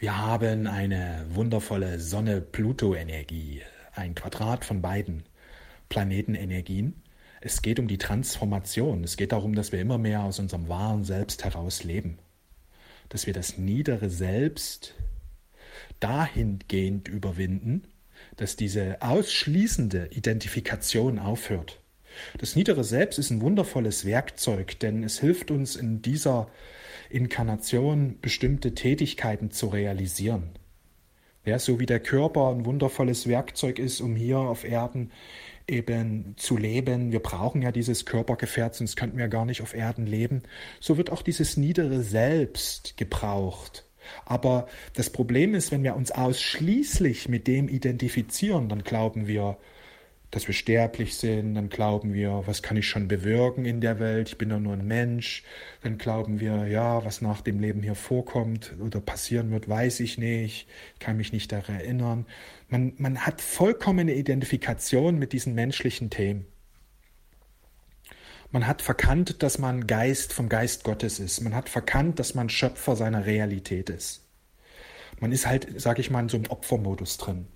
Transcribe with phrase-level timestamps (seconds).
[0.00, 5.24] Wir haben eine wundervolle Sonne-Pluto-Energie, ein Quadrat von beiden
[5.88, 7.02] Planetenenergien.
[7.40, 9.02] Es geht um die Transformation.
[9.02, 12.18] Es geht darum, dass wir immer mehr aus unserem wahren Selbst heraus leben.
[13.08, 14.94] Dass wir das niedere Selbst
[15.98, 17.88] dahingehend überwinden,
[18.36, 21.80] dass diese ausschließende Identifikation aufhört.
[22.38, 26.48] Das niedere Selbst ist ein wundervolles Werkzeug, denn es hilft uns in dieser
[27.10, 30.50] Inkarnation bestimmte Tätigkeiten zu realisieren.
[31.44, 35.12] Ja, so wie der Körper ein wundervolles Werkzeug ist, um hier auf Erden
[35.66, 37.12] eben zu leben.
[37.12, 40.42] Wir brauchen ja dieses Körpergefährt, sonst könnten wir gar nicht auf Erden leben.
[40.80, 43.86] So wird auch dieses niedere Selbst gebraucht.
[44.24, 49.58] Aber das Problem ist, wenn wir uns ausschließlich mit dem identifizieren, dann glauben wir,
[50.30, 54.28] dass wir sterblich sind, dann glauben wir, was kann ich schon bewirken in der Welt,
[54.28, 55.42] ich bin doch nur ein Mensch,
[55.82, 60.18] dann glauben wir, ja, was nach dem Leben hier vorkommt oder passieren wird, weiß ich
[60.18, 60.68] nicht,
[60.98, 62.26] kann mich nicht daran erinnern.
[62.68, 66.46] Man, man hat vollkommene Identifikation mit diesen menschlichen Themen.
[68.50, 71.40] Man hat verkannt, dass man Geist vom Geist Gottes ist.
[71.40, 74.24] Man hat verkannt, dass man Schöpfer seiner Realität ist.
[75.20, 77.46] Man ist halt, sag ich mal, in so einem Opfermodus drin.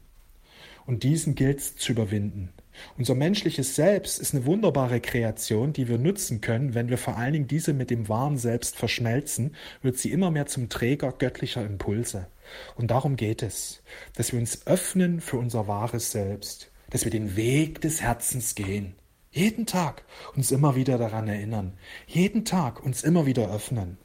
[0.84, 2.52] Und diesen gilt es zu überwinden.
[2.96, 6.74] Unser menschliches Selbst ist eine wunderbare Kreation, die wir nutzen können.
[6.74, 10.46] Wenn wir vor allen Dingen diese mit dem wahren Selbst verschmelzen, wird sie immer mehr
[10.46, 12.28] zum Träger göttlicher Impulse.
[12.74, 13.82] Und darum geht es,
[14.16, 18.94] dass wir uns öffnen für unser wahres Selbst, dass wir den Weg des Herzens gehen.
[19.30, 20.04] Jeden Tag
[20.36, 21.78] uns immer wieder daran erinnern.
[22.06, 23.96] Jeden Tag uns immer wieder öffnen.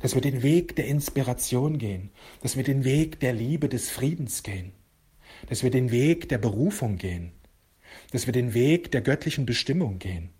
[0.00, 2.10] Dass wir den Weg der Inspiration gehen.
[2.42, 4.72] Dass wir den Weg der Liebe, des Friedens gehen.
[5.48, 7.32] Dass wir den Weg der Berufung gehen
[8.10, 10.30] dass wir den Weg der göttlichen Bestimmung gehen.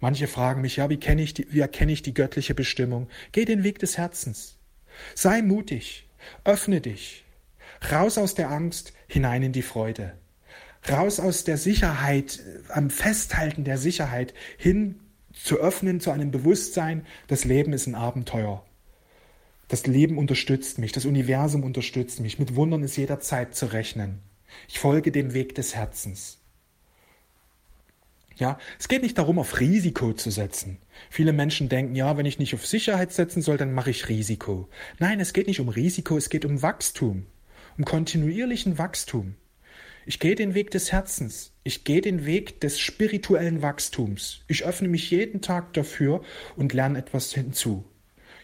[0.00, 3.08] Manche fragen mich, ja, wie, kenne ich die, wie erkenne ich die göttliche Bestimmung?
[3.32, 4.56] Geh den Weg des Herzens.
[5.14, 6.08] Sei mutig.
[6.44, 7.24] Öffne dich.
[7.90, 10.14] Raus aus der Angst, hinein in die Freude.
[10.88, 15.00] Raus aus der Sicherheit, am Festhalten der Sicherheit, hin
[15.32, 18.64] zu öffnen zu einem Bewusstsein, das Leben ist ein Abenteuer.
[19.68, 24.18] Das Leben unterstützt mich, das Universum unterstützt mich, mit Wundern ist jederzeit zu rechnen.
[24.68, 26.39] Ich folge dem Weg des Herzens.
[28.40, 30.78] Ja, es geht nicht darum, auf Risiko zu setzen.
[31.10, 34.70] Viele Menschen denken, ja, wenn ich nicht auf Sicherheit setzen soll, dann mache ich Risiko.
[34.98, 37.26] Nein, es geht nicht um Risiko, es geht um Wachstum,
[37.76, 39.34] um kontinuierlichen Wachstum.
[40.06, 41.52] Ich gehe den Weg des Herzens.
[41.64, 44.40] Ich gehe den Weg des spirituellen Wachstums.
[44.48, 46.22] Ich öffne mich jeden Tag dafür
[46.56, 47.84] und lerne etwas hinzu.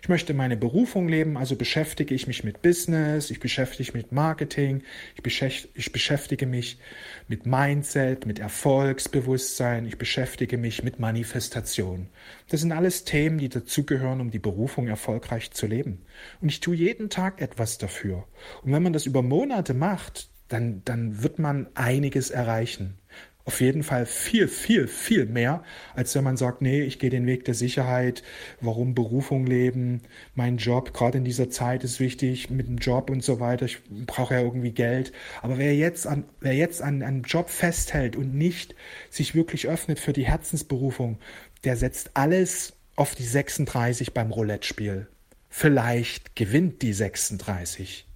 [0.07, 4.13] Ich möchte meine Berufung leben, also beschäftige ich mich mit Business, ich beschäftige mich mit
[4.13, 4.85] Marketing,
[5.17, 6.79] ich, beschäftige, ich beschäftige mich
[7.27, 12.07] mit Mindset, mit Erfolgsbewusstsein, ich beschäftige mich mit Manifestation.
[12.49, 16.03] Das sind alles Themen, die dazugehören, um die Berufung erfolgreich zu leben.
[16.41, 18.29] Und ich tue jeden Tag etwas dafür.
[18.63, 23.01] Und wenn man das über Monate macht, dann, dann wird man einiges erreichen
[23.47, 25.63] auf jeden Fall viel, viel, viel mehr,
[25.95, 28.25] als wenn man sagt, nee, ich gehe den Weg der Sicherheit,
[28.61, 30.03] warum Berufung leben,
[30.35, 33.79] mein Job, gerade in dieser Zeit ist wichtig, mit dem Job und so weiter, ich
[34.05, 35.13] brauche ja irgendwie Geld.
[35.43, 38.75] Aber wer jetzt an, wer jetzt an einem Job festhält und nicht
[39.11, 41.19] sich wirklich öffnet für die Herzensberufung,
[41.63, 45.07] der setzt alles auf die 36 beim Roulette-Spiel.
[45.49, 48.09] Vielleicht gewinnt die 36.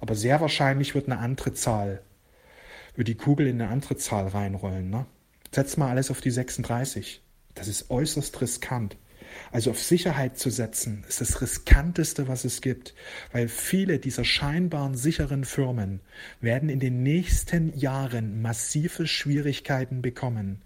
[0.00, 2.00] Aber sehr wahrscheinlich wird eine andere Zahl
[3.04, 4.90] die Kugel in eine andere Zahl reinrollen.
[4.90, 5.06] Ne?
[5.54, 7.22] Setz mal alles auf die 36.
[7.54, 8.96] Das ist äußerst riskant.
[9.50, 12.94] Also auf Sicherheit zu setzen, ist das riskanteste, was es gibt,
[13.32, 16.00] weil viele dieser scheinbaren sicheren Firmen
[16.40, 20.62] werden in den nächsten Jahren massive Schwierigkeiten bekommen.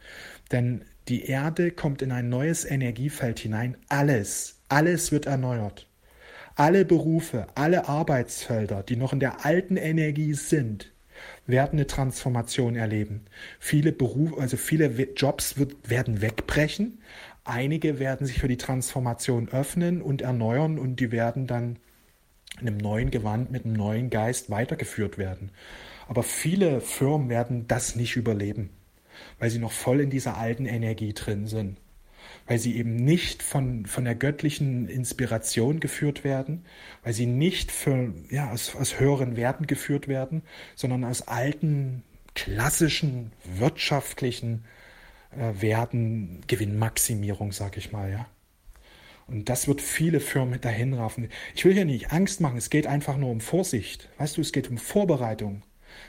[0.50, 3.76] Denn die Erde kommt in ein neues Energiefeld hinein.
[3.88, 5.88] Alles, alles wird erneuert.
[6.54, 10.91] Alle Berufe, alle Arbeitsfelder, die noch in der alten Energie sind,
[11.46, 13.24] werden eine Transformation erleben.
[13.58, 17.00] Viele Berufe, also viele Jobs wird, werden wegbrechen.
[17.44, 21.78] Einige werden sich für die Transformation öffnen und erneuern und die werden dann
[22.60, 25.50] in einem neuen Gewand mit einem neuen Geist weitergeführt werden.
[26.06, 28.70] Aber viele Firmen werden das nicht überleben,
[29.38, 31.78] weil sie noch voll in dieser alten Energie drin sind
[32.46, 36.64] weil sie eben nicht von, von der göttlichen Inspiration geführt werden,
[37.02, 40.42] weil sie nicht für, ja, aus, aus höheren Werten geführt werden,
[40.74, 42.02] sondern aus alten,
[42.34, 44.64] klassischen, wirtschaftlichen
[45.36, 48.26] äh, Werten, Gewinnmaximierung, sag ich mal, ja.
[49.28, 51.28] Und das wird viele Firmen dahin raffen.
[51.54, 54.08] Ich will hier nicht Angst machen, es geht einfach nur um Vorsicht.
[54.18, 55.62] Weißt du, es geht um Vorbereitung.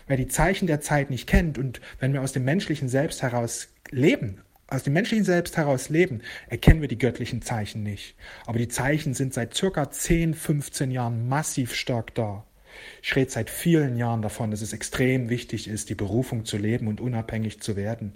[0.08, 3.70] Wer die Zeichen der Zeit nicht kennt und wenn wir aus dem menschlichen Selbst heraus
[3.92, 4.42] leben,
[4.74, 8.16] aus dem menschlichen Selbst heraus leben, erkennen wir die göttlichen Zeichen nicht.
[8.46, 12.44] Aber die Zeichen sind seit circa 10, 15 Jahren massiv stark da.
[13.04, 16.88] Ich rede seit vielen Jahren davon, dass es extrem wichtig ist, die Berufung zu leben
[16.88, 18.14] und unabhängig zu werden.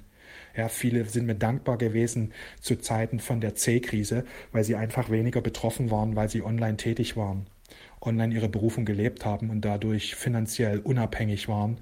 [0.55, 5.41] Ja, viele sind mir dankbar gewesen zu Zeiten von der C-Krise, weil sie einfach weniger
[5.41, 7.45] betroffen waren, weil sie online tätig waren,
[8.01, 11.77] online ihre Berufung gelebt haben und dadurch finanziell unabhängig waren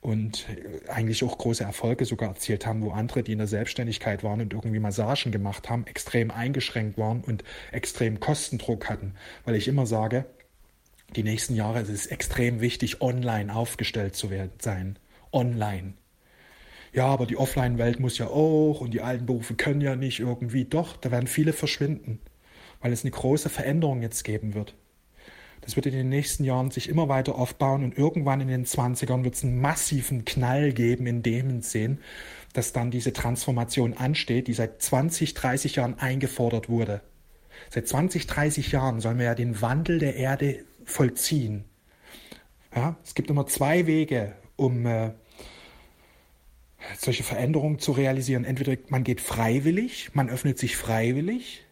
[0.00, 0.46] und
[0.88, 4.52] eigentlich auch große Erfolge sogar erzielt haben, wo andere, die in der Selbstständigkeit waren und
[4.52, 7.42] irgendwie Massagen gemacht haben, extrem eingeschränkt waren und
[7.72, 9.14] extrem Kostendruck hatten.
[9.44, 10.24] Weil ich immer sage,
[11.16, 14.98] die nächsten Jahre ist es extrem wichtig, online aufgestellt zu werden, sein.
[15.32, 15.94] Online.
[16.92, 20.64] Ja, aber die Offline-Welt muss ja auch und die alten Berufe können ja nicht irgendwie.
[20.64, 22.20] Doch, da werden viele verschwinden,
[22.80, 24.74] weil es eine große Veränderung jetzt geben wird.
[25.60, 29.24] Das wird in den nächsten Jahren sich immer weiter aufbauen und irgendwann in den 20ern
[29.24, 31.98] wird es einen massiven Knall geben in dem Sinn,
[32.52, 37.02] dass dann diese Transformation ansteht, die seit 20, 30 Jahren eingefordert wurde.
[37.70, 41.64] Seit 20, 30 Jahren sollen wir ja den Wandel der Erde vollziehen.
[42.74, 45.12] Ja, es gibt immer zwei Wege, um äh,
[46.96, 48.44] solche Veränderungen zu realisieren.
[48.44, 51.64] Entweder man geht freiwillig, man öffnet sich freiwillig,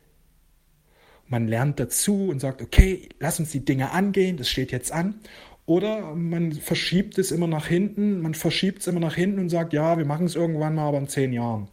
[1.28, 5.20] man lernt dazu und sagt, okay, lass uns die Dinge angehen, das steht jetzt an.
[5.67, 9.73] Oder man verschiebt es immer nach hinten, man verschiebt es immer nach hinten und sagt,
[9.73, 11.69] ja, wir machen es irgendwann mal, aber in zehn Jahren.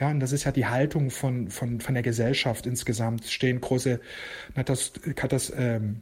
[0.00, 3.24] Ja, und das ist ja die Haltung von, von, von der Gesellschaft insgesamt.
[3.24, 4.00] Es stehen große
[4.64, 4.92] das,
[5.56, 6.00] ähm,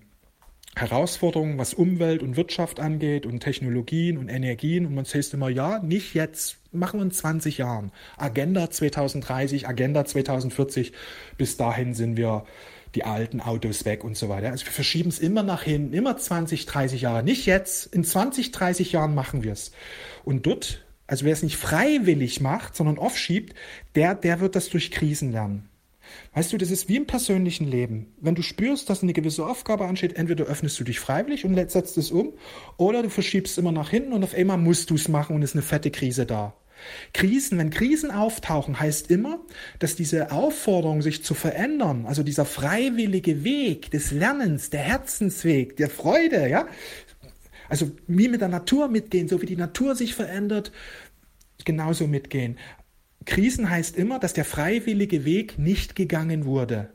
[0.75, 4.87] Herausforderungen, was Umwelt und Wirtschaft angeht und Technologien und Energien.
[4.87, 7.93] Und man sagt immer, ja, nicht jetzt, machen wir in 20 Jahren.
[8.17, 10.93] Agenda 2030, Agenda 2040,
[11.37, 12.47] bis dahin sind wir
[12.95, 14.51] die alten Autos weg und so weiter.
[14.51, 17.23] Also wir verschieben es immer nach hinten, immer 20, 30 Jahre.
[17.23, 19.73] Nicht jetzt, in 20, 30 Jahren machen wir es.
[20.25, 23.55] Und dort, also wer es nicht freiwillig macht, sondern aufschiebt,
[23.95, 25.69] der, der wird das durch Krisen lernen.
[26.35, 28.13] Weißt du, das ist wie im persönlichen Leben.
[28.21, 31.97] Wenn du spürst, dass eine gewisse Aufgabe ansteht, entweder öffnest du dich freiwillig und setzt
[31.97, 32.33] es um,
[32.77, 35.43] oder du verschiebst es immer nach hinten und auf einmal musst du es machen und
[35.43, 36.55] ist eine fette Krise da.
[37.13, 39.41] Krisen, wenn Krisen auftauchen, heißt immer,
[39.79, 45.91] dass diese Aufforderung, sich zu verändern, also dieser freiwillige Weg des Lernens, der Herzensweg, der
[45.91, 46.67] Freude, ja,
[47.69, 50.73] also wie mit der Natur mitgehen, so wie die Natur sich verändert,
[51.65, 52.59] genauso mitgehen.
[53.25, 56.91] Krisen heißt immer, dass der freiwillige Weg nicht gegangen wurde.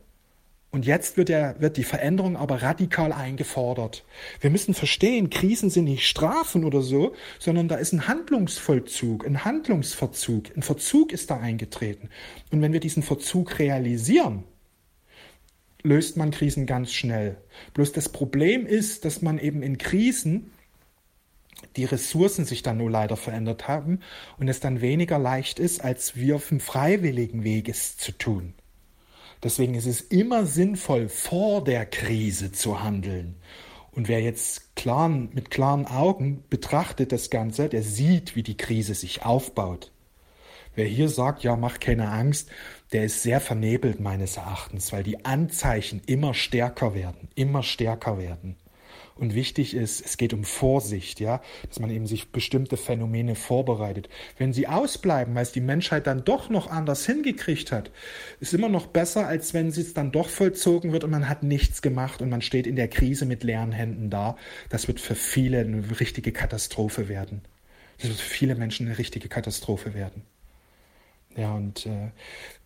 [0.77, 4.05] Und jetzt wird, der, wird die Veränderung aber radikal eingefordert.
[4.41, 9.43] Wir müssen verstehen, Krisen sind nicht Strafen oder so, sondern da ist ein Handlungsvollzug, ein
[9.43, 10.55] Handlungsverzug.
[10.55, 12.09] Ein Verzug ist da eingetreten.
[12.51, 14.43] Und wenn wir diesen Verzug realisieren,
[15.81, 17.37] löst man Krisen ganz schnell.
[17.73, 20.51] Bloß das Problem ist, dass man eben in Krisen
[21.75, 24.01] die Ressourcen sich dann nur leider verändert haben
[24.37, 28.53] und es dann weniger leicht ist, als wir auf dem freiwilligen Weg es zu tun.
[29.43, 33.35] Deswegen ist es immer sinnvoll, vor der Krise zu handeln.
[33.91, 38.93] Und wer jetzt klar, mit klaren Augen betrachtet das Ganze, der sieht, wie die Krise
[38.93, 39.91] sich aufbaut.
[40.75, 42.51] Wer hier sagt, ja, mach keine Angst,
[42.91, 48.55] der ist sehr vernebelt meines Erachtens, weil die Anzeichen immer stärker werden, immer stärker werden.
[49.17, 54.09] Und wichtig ist, es geht um Vorsicht, ja, dass man eben sich bestimmte Phänomene vorbereitet.
[54.37, 57.91] Wenn sie ausbleiben, weil es die Menschheit dann doch noch anders hingekriegt hat,
[58.39, 61.81] ist immer noch besser, als wenn es dann doch vollzogen wird und man hat nichts
[61.81, 64.37] gemacht und man steht in der Krise mit leeren Händen da.
[64.69, 67.41] Das wird für viele eine richtige Katastrophe werden.
[67.97, 70.23] Das wird für viele Menschen eine richtige Katastrophe werden.
[71.35, 72.11] Ja, und äh,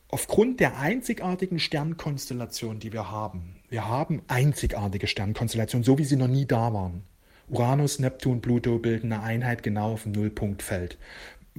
[0.10, 6.28] aufgrund der einzigartigen Sternkonstellation, die wir haben, wir haben einzigartige Sternkonstellationen, so wie sie noch
[6.28, 7.04] nie da waren.
[7.48, 10.98] Uranus, Neptun, Pluto bilden eine Einheit genau auf dem Nullpunktfeld.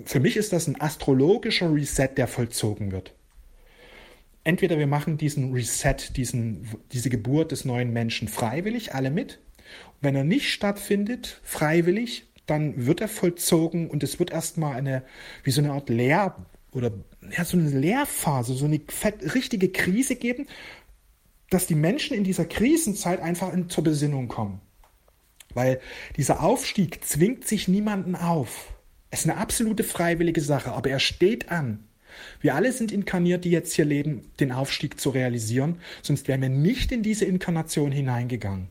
[0.05, 3.15] Für mich ist das ein astrologischer Reset, der vollzogen wird.
[4.45, 9.39] Entweder wir machen diesen Reset, diesen, diese Geburt des neuen Menschen freiwillig, alle mit.
[10.03, 15.03] Wenn er nicht stattfindet, freiwillig, dann wird er vollzogen und es wird erstmal eine,
[15.45, 16.37] wie so eine Art Lehr-
[16.73, 16.91] oder
[17.37, 20.47] ja, so eine Lehrphase, so eine fett, richtige Krise geben,
[21.53, 24.61] dass die Menschen in dieser Krisenzeit einfach in, zur Besinnung kommen.
[25.55, 25.81] Weil
[26.17, 28.73] dieser Aufstieg zwingt sich niemanden auf.
[29.11, 31.85] Es ist eine absolute freiwillige Sache, aber er steht an.
[32.41, 36.49] Wir alle sind inkarniert, die jetzt hier leben, den Aufstieg zu realisieren, sonst wären wir
[36.49, 38.69] nicht in diese Inkarnation hineingegangen.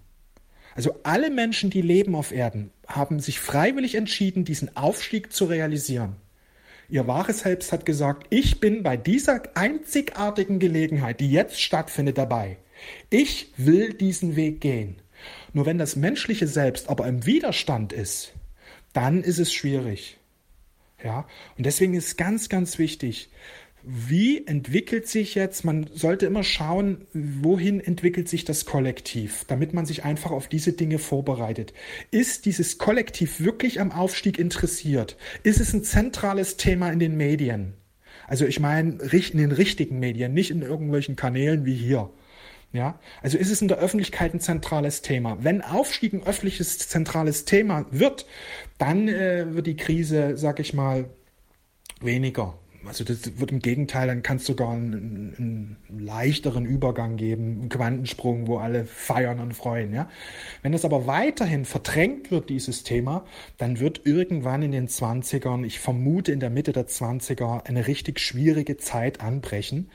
[0.75, 6.15] Also alle Menschen, die leben auf Erden, haben sich freiwillig entschieden, diesen Aufstieg zu realisieren.
[6.89, 12.57] Ihr wahres Selbst hat gesagt, ich bin bei dieser einzigartigen Gelegenheit, die jetzt stattfindet, dabei.
[13.09, 14.95] Ich will diesen Weg gehen.
[15.53, 18.33] Nur wenn das menschliche Selbst aber im Widerstand ist,
[18.93, 20.17] dann ist es schwierig.
[21.03, 23.29] Ja, und deswegen ist ganz, ganz wichtig,
[23.83, 29.87] wie entwickelt sich jetzt, man sollte immer schauen, wohin entwickelt sich das Kollektiv, damit man
[29.87, 31.73] sich einfach auf diese Dinge vorbereitet.
[32.11, 35.17] Ist dieses Kollektiv wirklich am Aufstieg interessiert?
[35.41, 37.73] Ist es ein zentrales Thema in den Medien?
[38.27, 42.11] Also ich meine, in den richtigen Medien, nicht in irgendwelchen Kanälen wie hier.
[42.73, 45.37] Ja, also ist es in der Öffentlichkeit ein zentrales Thema.
[45.41, 48.25] Wenn Aufstieg ein öffentliches zentrales Thema wird,
[48.77, 51.09] dann äh, wird die Krise, sag ich mal,
[51.99, 52.57] weniger.
[52.85, 57.69] Also das wird im Gegenteil, dann kann es sogar einen, einen, leichteren Übergang geben, einen
[57.69, 59.93] Quantensprung, wo alle feiern und freuen.
[59.93, 60.09] Ja?
[60.63, 63.23] Wenn es aber weiterhin verdrängt wird, dieses Thema,
[63.57, 68.19] dann wird irgendwann in den 20ern, ich vermute in der Mitte der 20er, eine richtig
[68.19, 69.89] schwierige Zeit anbrechen,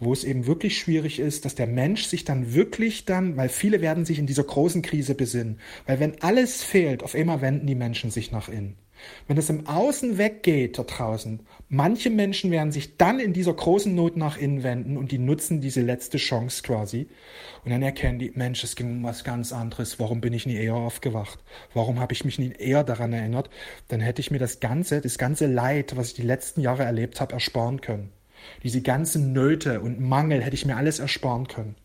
[0.00, 3.80] wo es eben wirklich schwierig ist, dass der Mensch sich dann wirklich dann, weil viele
[3.80, 7.76] werden sich in dieser großen Krise besinnen, weil wenn alles fehlt, auf einmal wenden die
[7.76, 8.76] Menschen sich nach innen.
[9.26, 13.94] Wenn es im Außen weggeht da draußen, manche Menschen werden sich dann in dieser großen
[13.94, 17.08] Not nach innen wenden und die nutzen diese letzte Chance quasi.
[17.64, 19.98] Und dann erkennen die, Mensch, es ging um was ganz anderes.
[19.98, 21.38] Warum bin ich nie eher aufgewacht?
[21.74, 23.50] Warum habe ich mich nie eher daran erinnert?
[23.88, 27.20] Dann hätte ich mir das ganze, das ganze Leid, was ich die letzten Jahre erlebt
[27.20, 28.10] habe, ersparen können.
[28.62, 31.76] Diese ganzen Nöte und Mangel hätte ich mir alles ersparen können.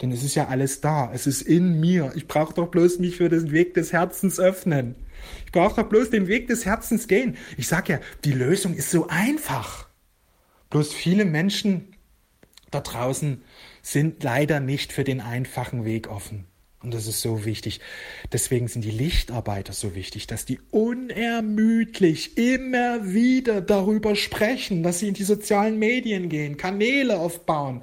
[0.00, 1.10] Denn es ist ja alles da.
[1.12, 2.12] Es ist in mir.
[2.14, 4.94] Ich brauche doch bloß mich für den Weg des Herzens öffnen.
[5.44, 7.36] Ich brauche doch bloß den Weg des Herzens gehen.
[7.56, 9.88] Ich sage ja, die Lösung ist so einfach.
[10.70, 11.94] Bloß viele Menschen
[12.70, 13.42] da draußen
[13.82, 16.46] sind leider nicht für den einfachen Weg offen.
[16.82, 17.80] Und das ist so wichtig.
[18.32, 25.08] Deswegen sind die Lichtarbeiter so wichtig, dass die unermüdlich immer wieder darüber sprechen, dass sie
[25.08, 27.82] in die sozialen Medien gehen, Kanäle aufbauen,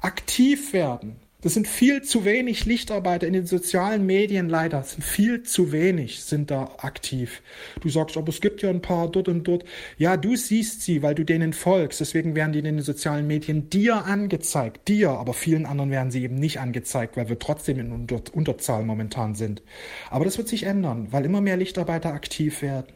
[0.00, 1.16] aktiv werden.
[1.40, 4.78] Das sind viel zu wenig Lichtarbeiter in den sozialen Medien leider.
[4.78, 7.42] Das sind viel zu wenig, sind da aktiv.
[7.80, 9.64] Du sagst, aber es gibt ja ein paar dort und dort.
[9.98, 12.00] Ja, du siehst sie, weil du denen folgst.
[12.00, 14.88] Deswegen werden die in den sozialen Medien dir angezeigt.
[14.88, 18.82] Dir, aber vielen anderen werden sie eben nicht angezeigt, weil wir trotzdem in Unter Unterzahl
[18.82, 19.62] momentan sind.
[20.10, 22.92] Aber das wird sich ändern, weil immer mehr Lichtarbeiter aktiv werden.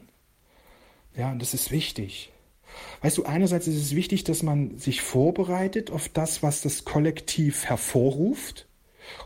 [1.17, 2.33] Ja, und das ist wichtig.
[3.01, 7.65] Weißt du, einerseits ist es wichtig, dass man sich vorbereitet auf das, was das Kollektiv
[7.65, 8.67] hervorruft.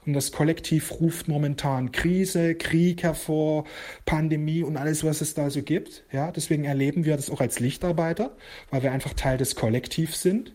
[0.06, 3.64] Und das Kollektiv ruft momentan Krise, Krieg hervor,
[4.04, 6.04] Pandemie und alles, was es da so gibt.
[6.12, 8.36] Ja, deswegen erleben wir das auch als Lichtarbeiter,
[8.70, 10.54] weil wir einfach Teil des Kollektivs sind.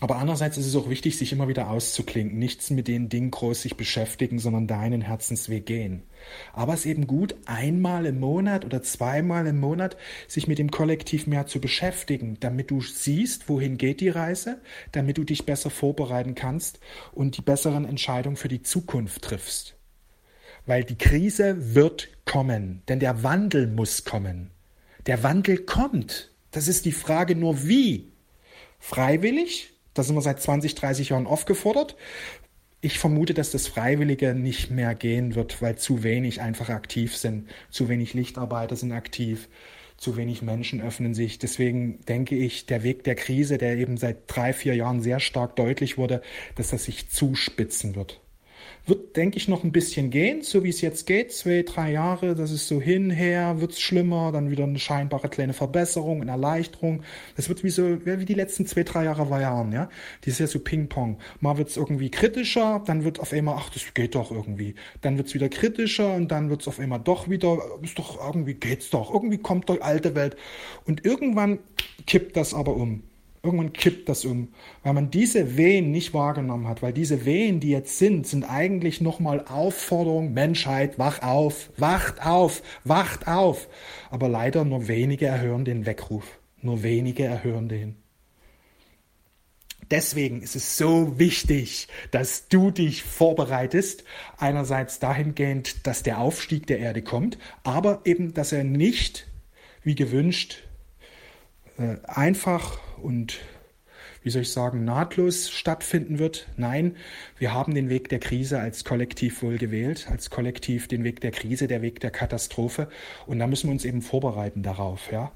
[0.00, 3.62] Aber andererseits ist es auch wichtig, sich immer wieder auszuklinken, nichts mit den Dingen groß
[3.62, 6.04] sich beschäftigen, sondern deinen Herzensweg gehen.
[6.52, 9.96] Aber es ist eben gut, einmal im Monat oder zweimal im Monat
[10.28, 14.60] sich mit dem Kollektiv mehr zu beschäftigen, damit du siehst, wohin geht die Reise,
[14.92, 16.78] damit du dich besser vorbereiten kannst
[17.10, 19.74] und die besseren Entscheidungen für die Zukunft triffst.
[20.64, 24.50] Weil die Krise wird kommen, denn der Wandel muss kommen.
[25.06, 26.30] Der Wandel kommt.
[26.52, 28.12] Das ist die Frage nur wie.
[28.78, 31.96] Freiwillig da sind wir seit 20, 30 Jahren aufgefordert.
[32.80, 37.48] Ich vermute, dass das Freiwillige nicht mehr gehen wird, weil zu wenig einfach aktiv sind.
[37.70, 39.48] Zu wenig Lichtarbeiter sind aktiv.
[39.96, 41.40] Zu wenig Menschen öffnen sich.
[41.40, 45.56] Deswegen denke ich, der Weg der Krise, der eben seit drei, vier Jahren sehr stark
[45.56, 46.22] deutlich wurde,
[46.54, 48.20] dass das sich zuspitzen wird.
[48.88, 52.34] Wird, denke ich, noch ein bisschen gehen, so wie es jetzt geht, zwei, drei Jahre,
[52.34, 57.02] das ist so hinher, wird es schlimmer, dann wieder eine scheinbare kleine Verbesserung, eine Erleichterung.
[57.36, 59.90] Das wird wie so, wie die letzten zwei, drei Jahre waren, ja.
[60.24, 61.18] Die ist ja so Ping-Pong.
[61.40, 64.74] Mal wird es irgendwie kritischer, dann wird auf einmal, ach, das geht doch irgendwie.
[65.02, 68.24] Dann wird es wieder kritischer und dann wird es auf einmal doch wieder, ist doch,
[68.26, 69.12] irgendwie geht's doch.
[69.12, 70.34] Irgendwie kommt doch alte Welt.
[70.86, 71.58] Und irgendwann
[72.06, 73.02] kippt das aber um.
[73.42, 74.48] Irgendwann kippt das um,
[74.82, 79.00] weil man diese Wehen nicht wahrgenommen hat, weil diese Wehen, die jetzt sind, sind eigentlich
[79.00, 83.68] nochmal Aufforderung, Menschheit, wach auf, wacht auf, wacht auf.
[84.10, 87.96] Aber leider nur wenige erhören den Weckruf, nur wenige erhören den.
[89.90, 94.04] Deswegen ist es so wichtig, dass du dich vorbereitest.
[94.36, 99.28] Einerseits dahingehend, dass der Aufstieg der Erde kommt, aber eben, dass er nicht,
[99.82, 100.67] wie gewünscht,
[102.06, 103.40] einfach und
[104.22, 106.48] wie soll ich sagen, nahtlos stattfinden wird.
[106.56, 106.96] Nein,
[107.38, 111.30] wir haben den Weg der Krise als Kollektiv wohl gewählt, als Kollektiv den Weg der
[111.30, 112.88] Krise, der Weg der Katastrophe.
[113.26, 115.32] Und da müssen wir uns eben vorbereiten darauf, ja.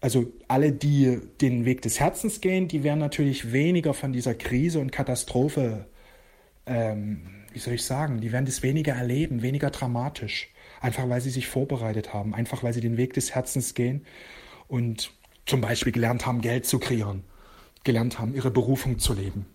[0.00, 4.80] Also alle, die den Weg des Herzens gehen, die werden natürlich weniger von dieser Krise
[4.80, 5.86] und Katastrophe,
[6.66, 10.48] ähm, wie soll ich sagen, die werden das weniger erleben, weniger dramatisch.
[10.80, 14.04] Einfach weil sie sich vorbereitet haben, einfach weil sie den Weg des Herzens gehen
[14.66, 15.12] und
[15.46, 17.24] zum Beispiel gelernt haben, Geld zu kreieren,
[17.84, 19.46] gelernt haben, ihre Berufung zu leben.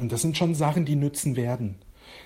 [0.00, 1.78] Und das sind schon Sachen, die nützen werden.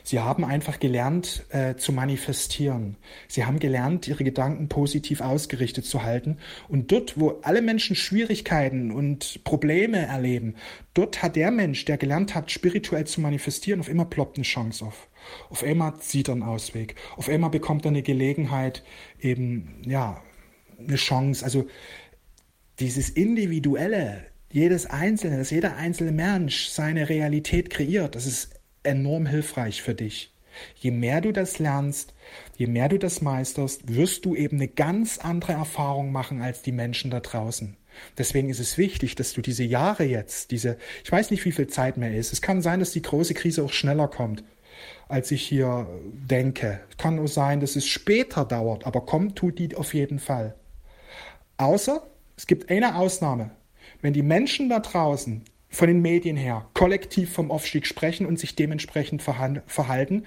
[0.03, 2.97] Sie haben einfach gelernt äh, zu manifestieren.
[3.29, 6.39] Sie haben gelernt, ihre Gedanken positiv ausgerichtet zu halten.
[6.69, 10.55] Und dort, wo alle Menschen Schwierigkeiten und Probleme erleben,
[10.95, 14.85] dort hat der Mensch, der gelernt hat, spirituell zu manifestieren, auf immer ploppt eine Chance
[14.85, 15.09] auf.
[15.51, 16.95] Auf einmal sieht er einen Ausweg.
[17.17, 18.85] Auf einmal bekommt er eine Gelegenheit,
[19.21, 20.23] eben, ja,
[20.79, 21.45] eine Chance.
[21.45, 21.67] Also
[22.79, 28.51] dieses Individuelle, jedes Einzelne, dass jeder einzelne Mensch seine Realität kreiert, das ist
[28.83, 30.33] enorm hilfreich für dich.
[30.77, 32.15] Je mehr du das lernst,
[32.57, 36.73] je mehr du das meisterst, wirst du eben eine ganz andere Erfahrung machen als die
[36.73, 37.77] Menschen da draußen.
[38.19, 41.67] Deswegen ist es wichtig, dass du diese Jahre jetzt, diese, ich weiß nicht, wie viel
[41.67, 42.33] Zeit mehr ist.
[42.33, 44.45] Es kann sein, dass die große Krise auch schneller kommt,
[45.09, 46.81] als ich hier denke.
[46.99, 50.55] Kann auch sein, dass es später dauert, aber kommt tut die auf jeden Fall.
[51.57, 52.07] Außer,
[52.37, 53.51] es gibt eine Ausnahme.
[54.03, 58.55] Wenn die Menschen da draußen von den Medien her kollektiv vom Aufstieg sprechen und sich
[58.55, 60.25] dementsprechend verhalten,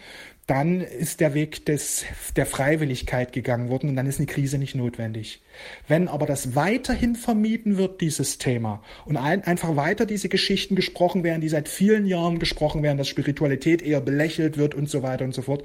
[0.48, 4.74] dann ist der Weg des, der Freiwilligkeit gegangen worden und dann ist eine Krise nicht
[4.74, 5.44] notwendig.
[5.88, 11.24] Wenn aber das weiterhin vermieden wird, dieses Thema, und ein, einfach weiter diese Geschichten gesprochen
[11.24, 15.24] werden, die seit vielen Jahren gesprochen werden, dass Spiritualität eher belächelt wird und so weiter
[15.24, 15.64] und so fort,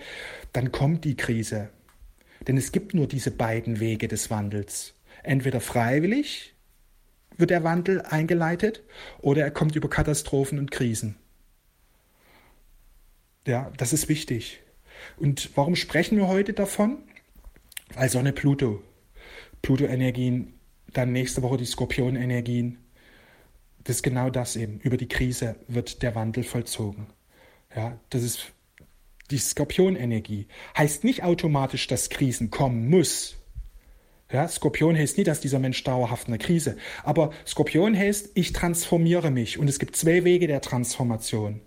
[0.53, 1.71] dann kommt die Krise.
[2.47, 4.95] Denn es gibt nur diese beiden Wege des Wandels.
[5.25, 6.55] Entweder freiwillig,
[7.37, 8.85] wird der Wandel eingeleitet
[9.21, 11.17] oder er kommt über Katastrophen und Krisen.
[13.47, 14.61] Ja, das ist wichtig.
[15.17, 16.99] Und warum sprechen wir heute davon?
[17.95, 18.83] Weil Sonne Pluto,
[19.63, 20.55] Pluto-Energien,
[20.93, 22.79] dann nächste Woche die Skorpion-Energien.
[23.83, 24.79] Das ist genau das eben.
[24.81, 27.09] Über die Krise wird der Wandel vollzogen.
[27.75, 28.53] Ja, das ist
[29.31, 30.47] die Skorpion-Energie.
[30.77, 33.37] Heißt nicht automatisch, dass Krisen kommen muss.
[34.35, 36.77] Ja, Skorpion heißt nie, dass dieser Mensch dauerhaft in einer Krise.
[37.05, 39.61] Aber Skorpion heißt, ich transformiere mich.
[39.61, 41.61] Und es gibt zwei Wege der Transformation.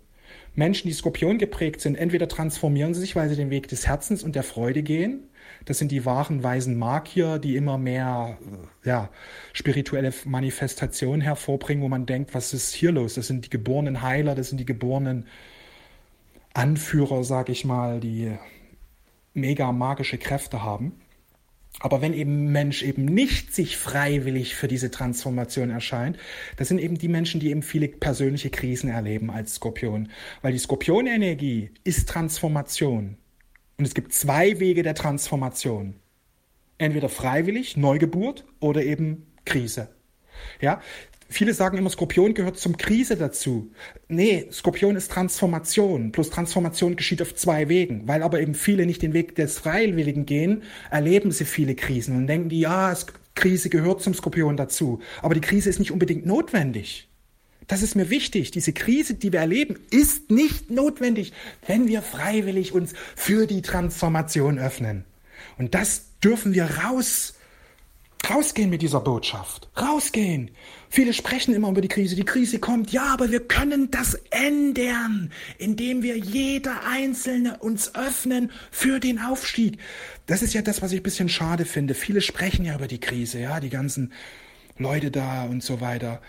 [0.54, 4.22] Menschen, die Skorpion geprägt sind, entweder transformieren sie sich, weil sie den Weg des Herzens
[4.22, 5.30] und der Freude gehen.
[5.64, 8.36] Das sind die wahren weisen Magier, die immer mehr
[8.84, 9.08] äh, ja,
[9.54, 13.14] spirituelle Manifestationen hervorbringen, wo man denkt, was ist hier los?
[13.14, 15.26] Das sind die geborenen Heiler, das sind die geborenen
[16.52, 18.36] Anführer, sag ich mal, die
[19.32, 21.00] mega magische Kräfte haben.
[21.80, 26.18] Aber wenn eben Mensch eben nicht sich freiwillig für diese Transformation erscheint,
[26.56, 30.08] das sind eben die Menschen, die eben viele persönliche Krisen erleben als Skorpion.
[30.42, 33.16] Weil die Skorpionenergie ist Transformation.
[33.76, 35.94] Und es gibt zwei Wege der Transformation.
[36.78, 39.88] Entweder freiwillig, Neugeburt oder eben Krise.
[40.60, 40.80] Ja,
[41.30, 43.70] Viele sagen immer, Skorpion gehört zum Krise dazu.
[44.08, 46.10] Nee, Skorpion ist Transformation.
[46.10, 48.08] Plus Transformation geschieht auf zwei Wegen.
[48.08, 52.26] Weil aber eben viele nicht den Weg des Freiwilligen gehen, erleben sie viele Krisen und
[52.28, 52.96] denken die, ja,
[53.34, 55.00] Krise gehört zum Skorpion dazu.
[55.20, 57.08] Aber die Krise ist nicht unbedingt notwendig.
[57.66, 58.50] Das ist mir wichtig.
[58.50, 61.34] Diese Krise, die wir erleben, ist nicht notwendig,
[61.66, 65.04] wenn wir freiwillig uns für die Transformation öffnen.
[65.58, 67.34] Und das dürfen wir raus
[68.28, 69.70] Rausgehen mit dieser Botschaft.
[69.80, 70.50] Rausgehen.
[70.90, 72.16] Viele sprechen immer über die Krise.
[72.16, 72.92] Die Krise kommt.
[72.92, 79.78] Ja, aber wir können das ändern, indem wir jeder Einzelne uns öffnen für den Aufstieg.
[80.26, 81.94] Das ist ja das, was ich ein bisschen schade finde.
[81.94, 84.12] Viele sprechen ja über die Krise, ja, die ganzen
[84.76, 86.20] Leute da und so weiter.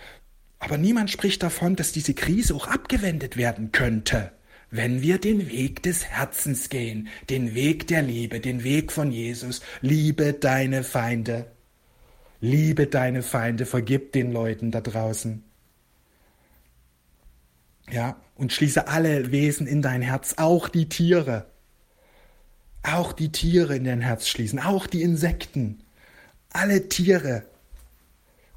[0.59, 4.31] Aber niemand spricht davon, dass diese Krise auch abgewendet werden könnte
[4.71, 9.61] wenn wir den Weg des Herzens gehen, den Weg der Liebe, den Weg von Jesus,
[9.81, 11.47] liebe deine Feinde.
[12.41, 15.43] Liebe deine Feinde, vergib den Leuten da draußen.
[17.91, 21.47] Ja, und schließe alle Wesen in dein Herz, auch die Tiere.
[22.83, 25.83] Auch die Tiere in dein Herz schließen, auch die Insekten.
[26.51, 27.43] Alle Tiere.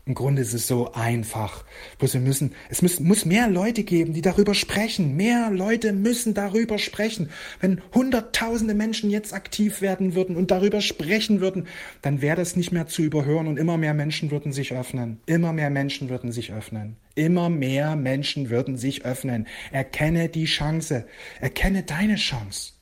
[0.04, 1.64] Im Grunde ist es so einfach.
[1.98, 5.14] Bloß wir müssen, es muss, muss mehr Leute geben, die darüber sprechen.
[5.14, 7.30] Mehr Leute müssen darüber sprechen.
[7.60, 11.68] Wenn hunderttausende Menschen jetzt aktiv werden würden und darüber sprechen würden,
[12.02, 15.20] dann wäre das nicht mehr zu überhören und immer mehr Menschen würden sich öffnen.
[15.26, 16.96] Immer mehr Menschen würden sich öffnen.
[17.14, 19.46] Immer mehr Menschen würden sich öffnen.
[19.70, 21.06] Erkenne die Chance.
[21.40, 22.72] Erkenne deine Chance.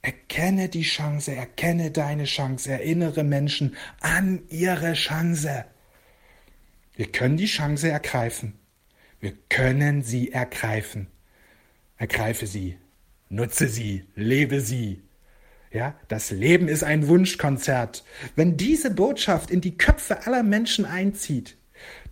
[0.00, 5.64] Erkenne die Chance, erkenne deine Chance, erinnere Menschen an ihre Chance.
[6.96, 8.54] Wir können die Chance ergreifen.
[9.20, 11.08] Wir können sie ergreifen.
[11.96, 12.76] Ergreife sie.
[13.28, 14.04] Nutze sie.
[14.14, 15.02] Lebe sie.
[15.72, 18.04] Ja, das Leben ist ein Wunschkonzert.
[18.36, 21.56] Wenn diese Botschaft in die Köpfe aller Menschen einzieht,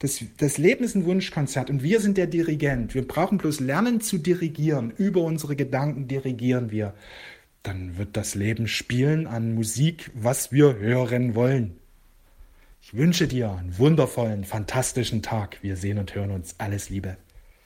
[0.00, 2.94] das, das Leben ist ein Wunschkonzert und wir sind der Dirigent.
[2.94, 4.90] Wir brauchen bloß lernen zu dirigieren.
[4.90, 6.94] Über unsere Gedanken dirigieren wir.
[7.62, 11.78] Dann wird das Leben spielen an Musik, was wir hören wollen.
[12.94, 15.56] Ich wünsche dir einen wundervollen, fantastischen Tag.
[15.62, 16.56] Wir sehen und hören uns.
[16.58, 17.16] Alles Liebe.